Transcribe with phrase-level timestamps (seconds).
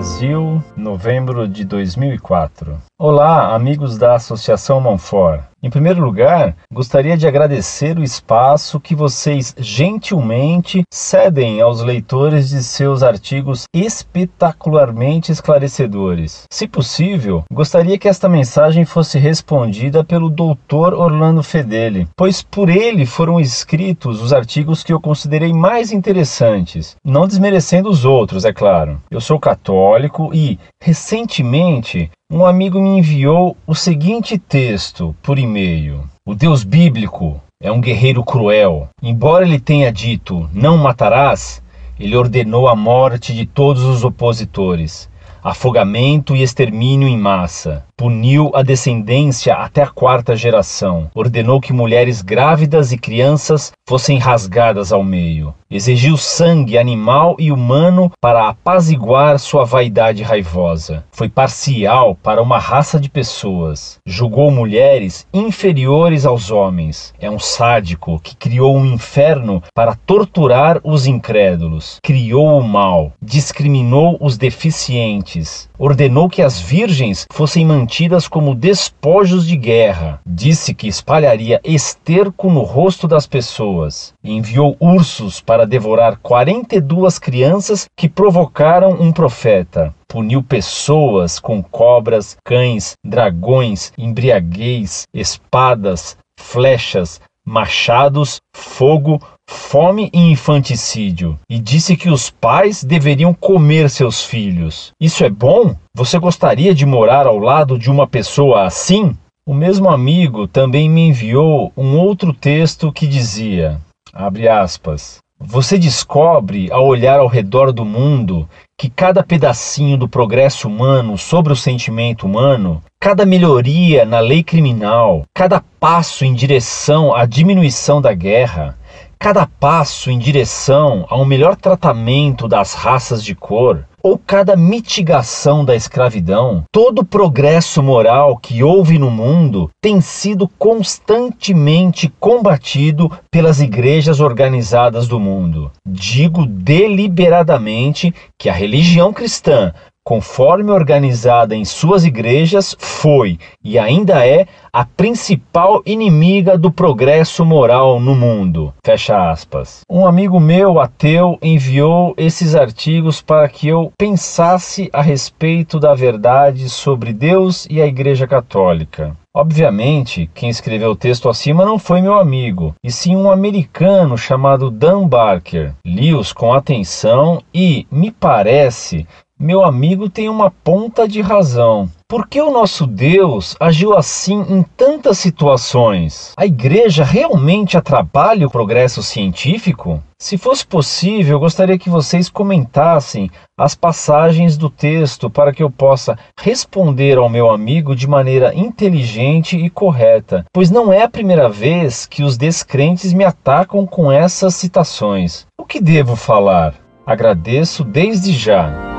[0.00, 2.89] Brasil, novembro de 2004.
[3.02, 5.44] Olá, amigos da Associação Monfort.
[5.62, 12.62] Em primeiro lugar, gostaria de agradecer o espaço que vocês gentilmente cedem aos leitores de
[12.62, 16.44] seus artigos espetacularmente esclarecedores.
[16.52, 20.92] Se possível, gostaria que esta mensagem fosse respondida pelo Dr.
[20.92, 27.26] Orlando Fedeli, pois por ele foram escritos os artigos que eu considerei mais interessantes, não
[27.26, 29.00] desmerecendo os outros, é claro.
[29.10, 36.32] Eu sou católico e, recentemente, um amigo me enviou o seguinte texto por e-mail: O
[36.32, 38.88] Deus bíblico é um guerreiro cruel.
[39.02, 41.60] Embora ele tenha dito não matarás,
[41.98, 45.10] ele ordenou a morte de todos os opositores,
[45.42, 52.22] afogamento e extermínio em massa puniu a descendência até a quarta geração, ordenou que mulheres
[52.22, 59.66] grávidas e crianças fossem rasgadas ao meio, exigiu sangue animal e humano para apaziguar sua
[59.66, 67.30] vaidade raivosa, foi parcial para uma raça de pessoas, julgou mulheres inferiores aos homens, é
[67.30, 74.38] um sádico que criou um inferno para torturar os incrédulos, criou o mal, discriminou os
[74.38, 77.89] deficientes, ordenou que as virgens fossem mantidas
[78.28, 80.20] como despojos de guerra.
[80.24, 84.14] Disse que espalharia esterco no rosto das pessoas.
[84.22, 92.94] Enviou ursos para devorar 42 crianças que provocaram um profeta puniu pessoas com cobras, cães,
[93.04, 103.34] dragões, embriaguez, espadas, flechas, machados, fogo, fome e infanticídio, e disse que os pais deveriam
[103.34, 104.92] comer seus filhos.
[105.00, 105.74] Isso é bom?
[105.94, 109.16] Você gostaria de morar ao lado de uma pessoa assim?
[109.44, 113.80] O mesmo amigo também me enviou um outro texto que dizia:
[114.12, 115.18] abre aspas.
[115.42, 118.46] Você descobre, ao olhar ao redor do mundo,
[118.78, 125.24] que cada pedacinho do progresso humano sobre o sentimento humano, cada melhoria na lei criminal,
[125.34, 128.78] cada passo em direção à diminuição da guerra,
[129.20, 135.62] cada passo em direção a um melhor tratamento das raças de cor, ou cada mitigação
[135.62, 144.20] da escravidão, todo progresso moral que houve no mundo tem sido constantemente combatido pelas igrejas
[144.20, 145.70] organizadas do mundo.
[145.86, 149.74] Digo deliberadamente que a religião cristã
[150.04, 158.00] conforme organizada em suas igrejas, foi e ainda é a principal inimiga do progresso moral
[158.00, 158.72] no mundo.
[158.84, 159.80] Fecha aspas.
[159.90, 166.68] Um amigo meu, ateu, enviou esses artigos para que eu pensasse a respeito da verdade
[166.68, 169.16] sobre Deus e a Igreja Católica.
[169.32, 174.72] Obviamente, quem escreveu o texto acima não foi meu amigo, e sim um americano chamado
[174.72, 175.72] Dan Barker.
[175.86, 179.06] Li-os com atenção e, me parece,
[179.40, 181.88] meu amigo tem uma ponta de razão.
[182.06, 186.34] Por que o nosso Deus agiu assim em tantas situações?
[186.36, 190.02] A igreja realmente atrapalha o progresso científico?
[190.18, 195.70] Se fosse possível, eu gostaria que vocês comentassem as passagens do texto para que eu
[195.70, 201.48] possa responder ao meu amigo de maneira inteligente e correta, pois não é a primeira
[201.48, 205.46] vez que os descrentes me atacam com essas citações.
[205.58, 206.74] O que devo falar?
[207.06, 208.89] Agradeço desde já.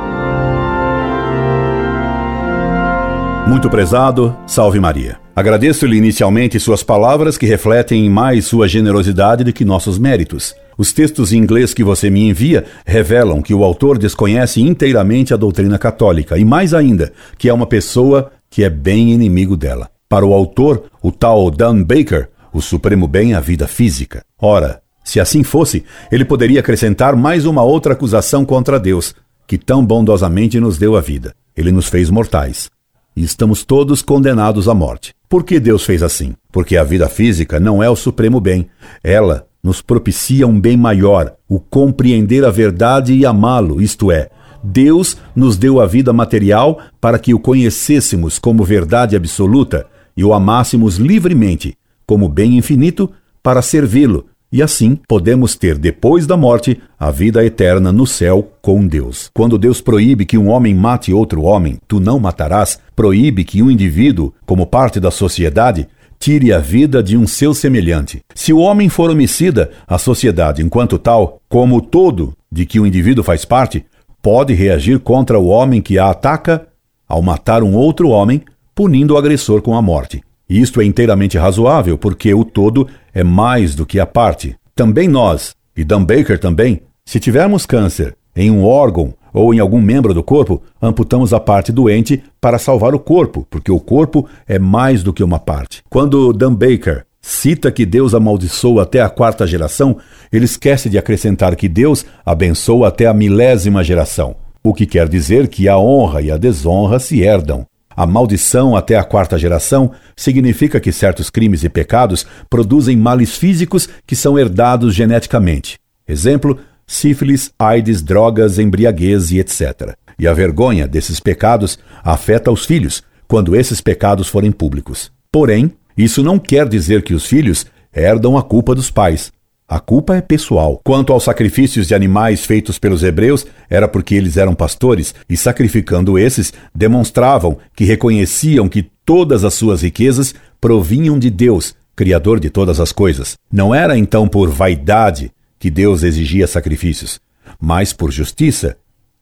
[3.47, 5.19] Muito prezado, salve Maria.
[5.35, 10.53] Agradeço-lhe inicialmente suas palavras que refletem mais sua generosidade do que nossos méritos.
[10.77, 15.37] Os textos em inglês que você me envia revelam que o autor desconhece inteiramente a
[15.37, 19.89] doutrina católica e, mais ainda, que é uma pessoa que é bem inimigo dela.
[20.07, 24.23] Para o autor, o tal Dan Baker, o supremo bem é a vida física.
[24.39, 29.15] Ora, se assim fosse, ele poderia acrescentar mais uma outra acusação contra Deus,
[29.47, 31.33] que tão bondosamente nos deu a vida.
[31.57, 32.69] Ele nos fez mortais
[33.15, 35.13] e estamos todos condenados à morte.
[35.27, 36.35] Por que Deus fez assim?
[36.51, 38.67] Porque a vida física não é o supremo bem.
[39.03, 44.29] Ela nos propicia um bem maior, o compreender a verdade e amá-lo, isto é,
[44.63, 50.33] Deus nos deu a vida material para que o conhecêssemos como verdade absoluta e o
[50.33, 57.09] amássemos livremente, como bem infinito, para servi-lo e assim podemos ter depois da morte a
[57.09, 59.29] vida eterna no céu com Deus.
[59.33, 63.71] Quando Deus proíbe que um homem mate outro homem, tu não matarás, proíbe que um
[63.71, 65.87] indivíduo, como parte da sociedade,
[66.19, 68.21] tire a vida de um seu semelhante.
[68.35, 72.85] Se o homem for homicida, a sociedade, enquanto tal, como o todo de que o
[72.85, 73.85] indivíduo faz parte,
[74.21, 76.67] pode reagir contra o homem que a ataca
[77.11, 78.41] ao matar um outro homem,
[78.73, 80.23] punindo o agressor com a morte.
[80.51, 84.53] Isto é inteiramente razoável, porque o todo é mais do que a parte.
[84.75, 89.79] Também nós, e Dan Baker também, se tivermos câncer em um órgão ou em algum
[89.79, 94.59] membro do corpo, amputamos a parte doente para salvar o corpo, porque o corpo é
[94.59, 95.81] mais do que uma parte.
[95.89, 99.95] Quando Dan Baker cita que Deus amaldiçoa até a quarta geração,
[100.33, 105.47] ele esquece de acrescentar que Deus abençoa até a milésima geração, o que quer dizer
[105.47, 107.65] que a honra e a desonra se herdam.
[107.95, 113.89] A maldição até a quarta geração significa que certos crimes e pecados produzem males físicos
[114.05, 115.77] que são herdados geneticamente.
[116.07, 119.95] Exemplo: sífilis, AIDS, drogas, embriaguez e etc.
[120.17, 125.11] E a vergonha desses pecados afeta os filhos quando esses pecados forem públicos.
[125.31, 129.31] Porém, isso não quer dizer que os filhos herdam a culpa dos pais.
[129.71, 130.81] A culpa é pessoal.
[130.83, 136.19] Quanto aos sacrifícios de animais feitos pelos hebreus, era porque eles eram pastores e, sacrificando
[136.19, 142.81] esses, demonstravam que reconheciam que todas as suas riquezas provinham de Deus, Criador de todas
[142.81, 143.37] as coisas.
[143.49, 147.21] Não era então por vaidade que Deus exigia sacrifícios,
[147.57, 148.75] mas por justiça,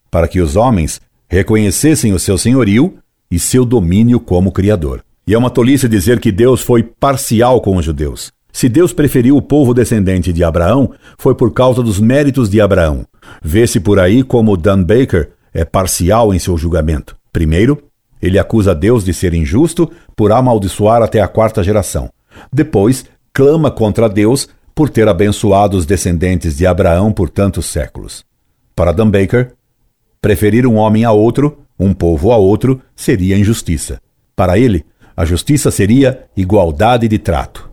[0.09, 0.99] para que os homens
[1.29, 2.97] reconhecessem o seu senhorio
[3.29, 5.03] e seu domínio como Criador.
[5.27, 8.33] E é uma tolice dizer que Deus foi parcial com os judeus.
[8.51, 13.05] Se Deus preferiu o povo descendente de Abraão, foi por causa dos méritos de Abraão.
[13.41, 17.15] Vê-se por aí como Dan Baker é parcial em seu julgamento.
[17.31, 17.81] Primeiro,
[18.21, 22.09] ele acusa Deus de ser injusto por amaldiçoar até a quarta geração.
[22.51, 28.25] Depois, clama contra Deus por ter abençoado os descendentes de Abraão por tantos séculos.
[28.75, 29.53] Para Dan Baker,
[30.21, 34.01] preferir um homem a outro, um povo a outro, seria injustiça.
[34.35, 34.85] Para ele,
[35.15, 37.68] a justiça seria igualdade de trato.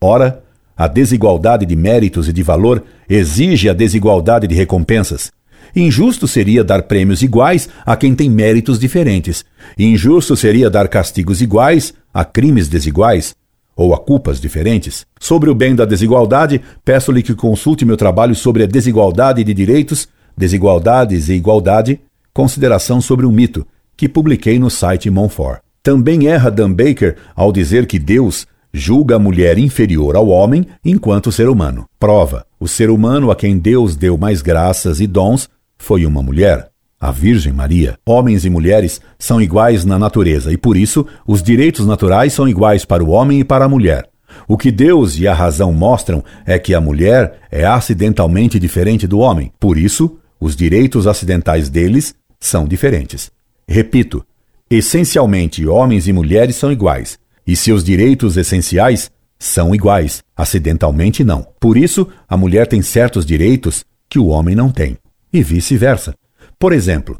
[0.00, 0.42] Ora,
[0.76, 5.30] a desigualdade de méritos e de valor exige a desigualdade de recompensas.
[5.74, 9.44] Injusto seria dar prêmios iguais a quem tem méritos diferentes.
[9.78, 13.34] Injusto seria dar castigos iguais a crimes desiguais
[13.76, 15.06] ou a culpas diferentes.
[15.20, 20.08] Sobre o bem da desigualdade, peço-lhe que consulte meu trabalho sobre a desigualdade de direitos,
[20.36, 22.00] desigualdades e igualdade,
[22.32, 23.66] consideração sobre um mito,
[23.96, 25.60] que publiquei no site Monfort.
[25.82, 28.46] Também erra Dan Baker ao dizer que Deus
[28.78, 31.86] julga a mulher inferior ao homem enquanto ser humano.
[31.98, 36.68] Prova: o ser humano a quem Deus deu mais graças e dons foi uma mulher,
[37.00, 37.98] a Virgem Maria.
[38.06, 42.84] Homens e mulheres são iguais na natureza e por isso os direitos naturais são iguais
[42.84, 44.08] para o homem e para a mulher.
[44.46, 49.18] O que Deus e a razão mostram é que a mulher é acidentalmente diferente do
[49.18, 49.52] homem.
[49.58, 53.30] Por isso, os direitos acidentais deles são diferentes.
[53.66, 54.24] Repito,
[54.70, 57.18] essencialmente homens e mulheres são iguais,
[57.48, 61.46] e seus direitos essenciais são iguais, acidentalmente não.
[61.58, 64.98] Por isso, a mulher tem certos direitos que o homem não tem,
[65.32, 66.14] e vice-versa.
[66.58, 67.18] Por exemplo,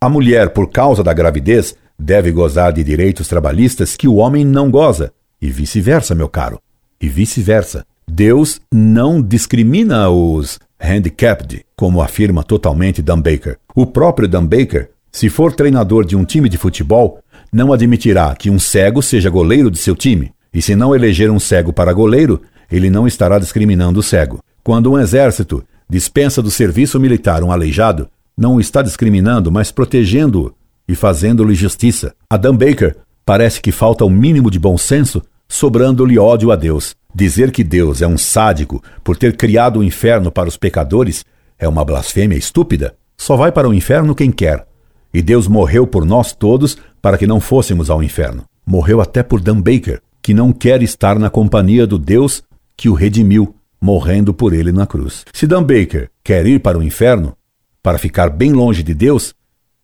[0.00, 4.68] a mulher, por causa da gravidez, deve gozar de direitos trabalhistas que o homem não
[4.68, 6.60] goza, e vice-versa, meu caro.
[7.00, 7.86] E vice-versa.
[8.10, 13.58] Deus não discrimina os handicapped, como afirma totalmente Dan Baker.
[13.76, 17.20] O próprio Dan Baker, se for treinador de um time de futebol,
[17.52, 21.38] não admitirá que um cego seja goleiro de seu time, e se não eleger um
[21.38, 24.40] cego para goleiro, ele não estará discriminando o cego.
[24.62, 30.52] Quando um exército dispensa do serviço militar um aleijado, não o está discriminando, mas protegendo-o
[30.86, 32.14] e fazendo-lhe justiça.
[32.30, 36.94] Adam Baker parece que falta o um mínimo de bom senso, sobrando-lhe ódio a Deus.
[37.14, 41.24] Dizer que Deus é um sádico por ter criado o inferno para os pecadores
[41.58, 42.94] é uma blasfêmia estúpida.
[43.16, 44.67] Só vai para o inferno quem quer.
[45.12, 48.44] E Deus morreu por nós todos para que não fôssemos ao inferno.
[48.66, 52.42] Morreu até por Dan Baker, que não quer estar na companhia do Deus
[52.76, 55.24] que o redimiu, morrendo por ele na cruz.
[55.32, 57.34] Se Dan Baker quer ir para o inferno,
[57.82, 59.34] para ficar bem longe de Deus,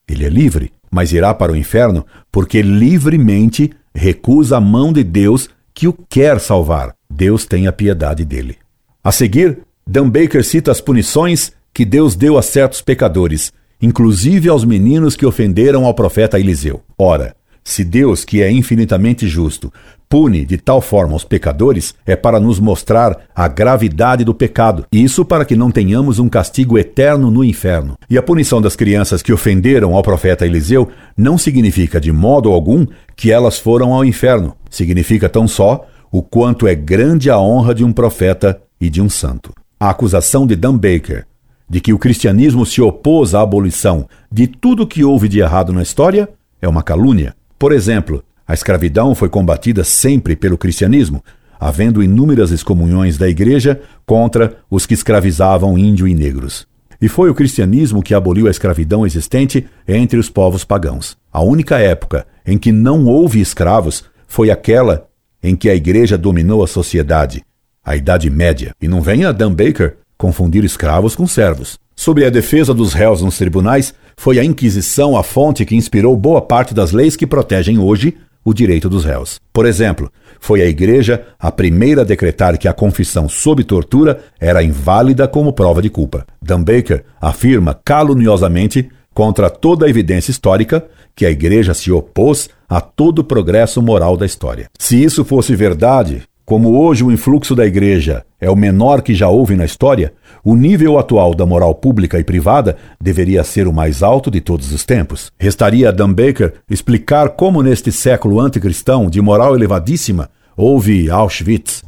[0.06, 5.48] ele é livre, mas irá para o inferno porque livremente recusa a mão de Deus
[5.72, 6.94] que o quer salvar.
[7.10, 8.58] Deus tem a piedade dele.
[9.02, 13.52] A seguir, Dan Baker cita as punições que Deus deu a certos pecadores
[13.84, 16.80] inclusive aos meninos que ofenderam ao profeta Eliseu.
[16.98, 19.70] Ora, se Deus, que é infinitamente justo,
[20.08, 25.22] pune de tal forma os pecadores, é para nos mostrar a gravidade do pecado, isso
[25.22, 27.98] para que não tenhamos um castigo eterno no inferno.
[28.08, 32.86] E a punição das crianças que ofenderam ao profeta Eliseu não significa de modo algum
[33.14, 37.84] que elas foram ao inferno, significa tão só o quanto é grande a honra de
[37.84, 39.52] um profeta e de um santo.
[39.78, 41.26] A acusação de Dan Baker
[41.68, 45.82] de que o cristianismo se opôs à abolição de tudo que houve de errado na
[45.82, 46.28] história
[46.60, 47.34] é uma calúnia.
[47.58, 51.22] Por exemplo, a escravidão foi combatida sempre pelo cristianismo,
[51.58, 56.66] havendo inúmeras excomunhões da igreja contra os que escravizavam índio e negros.
[57.00, 61.16] E foi o cristianismo que aboliu a escravidão existente entre os povos pagãos.
[61.32, 65.08] A única época em que não houve escravos foi aquela
[65.42, 67.42] em que a igreja dominou a sociedade,
[67.84, 68.74] a Idade Média.
[68.80, 71.78] E não venha Dan Baker confundir escravos com servos.
[71.94, 76.40] Sobre a defesa dos réus nos tribunais, foi a Inquisição a fonte que inspirou boa
[76.40, 79.38] parte das leis que protegem hoje o direito dos réus.
[79.52, 84.62] Por exemplo, foi a Igreja a primeira a decretar que a confissão sob tortura era
[84.62, 86.24] inválida como prova de culpa.
[86.40, 92.80] Dan Baker afirma caluniosamente, contra toda a evidência histórica, que a Igreja se opôs a
[92.80, 94.70] todo o progresso moral da história.
[94.78, 99.28] Se isso fosse verdade, como hoje o influxo da igreja é o menor que já
[99.28, 100.12] houve na história,
[100.44, 104.70] o nível atual da moral pública e privada deveria ser o mais alto de todos
[104.70, 105.32] os tempos.
[105.38, 111.82] Restaria a Dan Baker explicar como neste século anticristão de moral elevadíssima houve Auschwitz,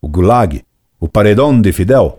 [0.00, 0.62] o Gulag,
[0.98, 2.18] o Paredão de Fidel,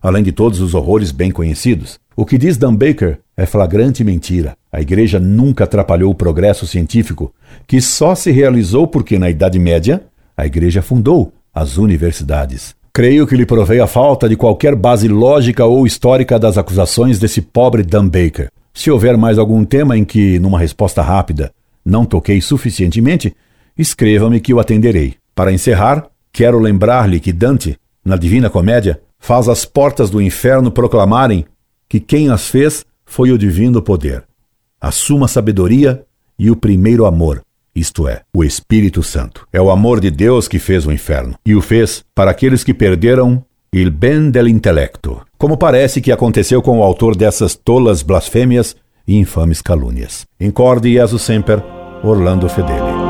[0.00, 1.98] além de todos os horrores bem conhecidos.
[2.16, 4.56] O que diz Dan Baker é flagrante mentira.
[4.70, 7.34] A igreja nunca atrapalhou o progresso científico,
[7.66, 10.00] que só se realizou porque na Idade Média
[10.36, 12.74] a Igreja fundou as universidades.
[12.92, 17.42] Creio que lhe provei a falta de qualquer base lógica ou histórica das acusações desse
[17.42, 18.48] pobre Dan Baker.
[18.72, 21.52] Se houver mais algum tema em que, numa resposta rápida,
[21.84, 23.34] não toquei suficientemente,
[23.76, 25.14] escreva-me que o atenderei.
[25.34, 31.44] Para encerrar, quero lembrar-lhe que Dante, na Divina Comédia, faz as portas do inferno proclamarem
[31.88, 34.24] que quem as fez foi o divino poder,
[34.80, 36.04] a suma sabedoria
[36.38, 37.42] e o primeiro amor,
[37.74, 39.46] isto é, o Espírito Santo.
[39.52, 42.72] É o amor de Deus que fez o inferno, e o fez para aqueles que
[42.72, 48.76] perderam il ben del intelecto, como parece que aconteceu com o autor dessas tolas blasfêmias
[49.06, 50.26] e infames calúnias.
[50.40, 51.62] Incorde Jesus Semper,
[52.02, 53.03] Orlando Fedeli.